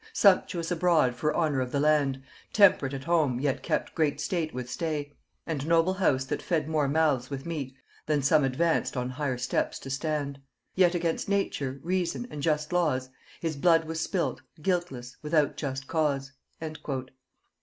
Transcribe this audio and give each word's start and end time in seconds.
Sumptuous 0.13 0.71
abroad 0.71 1.13
for 1.13 1.31
honor 1.35 1.61
of 1.61 1.71
the 1.71 1.79
land, 1.79 2.23
Temp'rate 2.53 2.95
at 2.95 3.03
home, 3.03 3.39
yet 3.39 3.61
kept 3.61 3.93
great 3.93 4.19
state 4.19 4.51
with 4.51 4.67
stay, 4.67 5.13
And 5.45 5.67
noble 5.67 5.93
house 5.93 6.25
that 6.25 6.41
fed 6.41 6.67
more 6.67 6.87
mouths 6.87 7.29
with 7.29 7.45
meat 7.45 7.75
Than 8.07 8.23
some 8.23 8.43
advanced 8.43 8.97
on 8.97 9.11
higher 9.11 9.37
steps 9.37 9.77
to 9.77 9.91
stand; 9.91 10.41
Yet 10.73 10.95
against 10.95 11.29
nature, 11.29 11.79
reason, 11.83 12.25
and 12.31 12.41
just 12.41 12.73
laws, 12.73 13.11
His 13.41 13.55
blood 13.55 13.85
was 13.85 14.01
spilt, 14.01 14.41
guiltless, 14.59 15.17
without 15.21 15.55
just 15.55 15.85
cause." 15.87 16.31